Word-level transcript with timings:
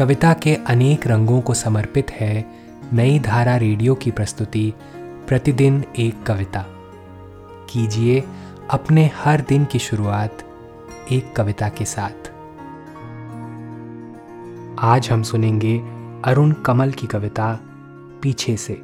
कविता 0.00 0.34
के 0.34 0.54
अनेक 0.54 1.06
रंगों 1.06 1.40
को 1.40 1.54
समर्पित 1.54 2.10
है 2.10 2.62
नई 2.92 3.18
धारा 3.18 3.56
रेडियो 3.56 3.94
की 3.94 4.10
प्रस्तुति, 4.10 4.74
प्रतिदिन 5.28 5.84
एक 5.98 6.22
कविता। 6.22 6.64
कीजिए 7.70 8.24
अपने 8.70 9.06
हर 9.06 9.40
दिन 9.40 9.64
की 9.64 9.78
शुरुआत 9.78 10.38
एक 11.12 11.36
कविता 11.36 11.68
के 11.68 11.84
साथ। 11.84 12.30
आज 14.78 15.08
हम 15.10 15.22
सुनेंगे 15.22 15.78
अरुण 16.24 16.52
कमल 16.52 16.92
की 16.92 17.06
कविता, 17.06 17.58
पीछे 18.22 18.56
से, 18.56 18.74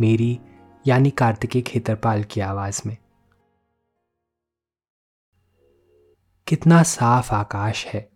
मेरी 0.00 0.40
यानी 0.86 1.10
कार्तिकेय 1.10 1.62
खेतरपाल 1.62 2.24
की 2.24 2.40
आवाज़ 2.40 2.82
में। 2.86 2.96
कितना 6.46 6.82
साफ़ 6.82 7.34
आकाश 7.34 7.86
है 7.86 8.13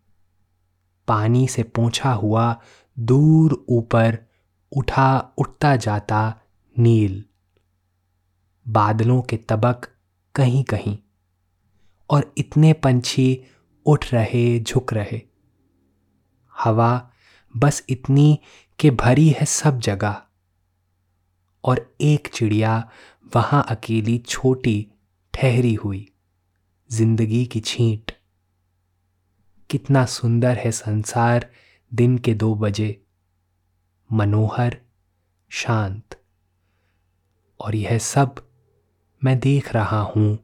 पानी 1.09 1.47
से 1.49 1.63
पोंछा 1.63 2.13
हुआ 2.13 2.55
दूर 2.97 3.65
ऊपर 3.69 4.19
उठा 4.73 5.35
उठता 5.39 5.75
जाता 5.77 6.21
नील। 6.77 7.25
बादलों 8.67 9.21
के 9.23 9.37
तबक 9.49 9.89
कहीं 10.35 10.63
कहीं 10.65 10.97
और 12.11 12.33
इतने 12.39 12.73
पंछी 12.73 13.45
उठ 13.87 14.13
रहे, 14.13 14.61
झुक 14.61 14.93
रहे। 14.93 15.21
हवा 16.53 17.11
बस 17.55 17.83
इतनी 17.89 18.39
कि 18.79 18.91
भरी 18.91 19.29
है 19.31 19.45
सब 19.45 19.79
जगह 19.81 20.23
और 21.65 21.81
एक 22.01 22.29
चिड़िया 22.35 22.77
वहाँ 23.37 23.65
अकेली 23.69 24.19
छोटी 24.19 24.87
ठहरी 25.35 25.75
हुई, 25.75 26.07
ज़िंदगी 26.91 27.45
की 27.47 27.61
छींट। 27.61 28.08
कितना 29.71 30.05
सुंदर 30.05 30.57
है 30.57 30.71
संसार 30.71 31.51
दिन 31.95 32.19
के 32.19 32.35
दो 32.35 32.55
बजे। 32.55 33.03
मनोहर, 34.13 34.79
शांत। 35.49 36.21
और 37.61 37.75
यह 37.75 37.99
सब 37.99 38.35
मैं 39.25 39.39
देख 39.39 39.73
रहा 39.73 40.01
हूँ 40.01 40.39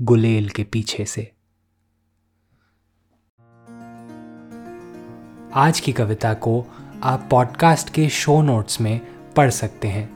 गुलेल 0.00 0.48
के 0.48 0.64
पीछे 0.64 1.04
से। 1.04 1.32
आज 5.54 5.80
की 5.80 5.92
कविता 5.92 6.34
को 6.34 6.66
आप 7.02 7.28
पॉडकास्ट 7.30 7.90
के 7.90 8.08
शो 8.08 8.42
नोट्स 8.42 8.80
में 8.80 9.00
पढ़ 9.32 9.50
सकते 9.50 9.88
हैं। 9.88 10.10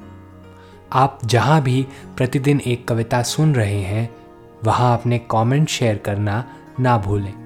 आप 0.92 1.20
जहाँ 1.24 1.62
भी 1.62 1.86
प्रतिदिन 2.16 2.60
एक 2.60 2.88
कविता 2.88 3.22
सुन 3.22 3.54
रहे 3.54 3.82
हैं, 3.82 4.16
वहाँ 4.64 4.98
अपने 4.98 5.18
कमेंट 5.18 5.68
शेयर 5.68 5.98
करना 5.98 6.56
ना 6.80 6.98
भूलें। 6.98 7.45